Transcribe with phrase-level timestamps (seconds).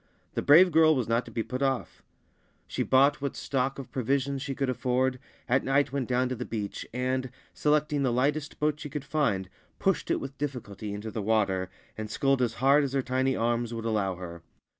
[0.33, 2.01] The brave girl was not to be put off.
[2.65, 6.43] She bought what stock of provisions she could afford, at night went down to the
[6.43, 11.21] beach, and, selecting the lightest boat she could find, pushed it with difficulty into the
[11.21, 11.69] water,
[11.99, 14.41] and sculled as hard as her tiny arms would allow her.